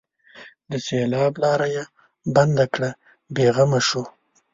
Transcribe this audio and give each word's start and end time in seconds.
د 0.69 0.71
سېلاب 0.85 1.33
لاره 1.43 1.67
یې 1.75 1.83
بنده 2.35 2.65
کړه؛ 2.73 2.89
بې 3.35 3.47
غمه 3.55 3.81
شو. 3.87 4.03